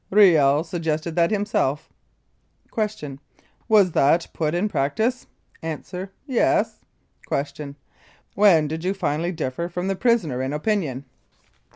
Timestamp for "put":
4.33-4.55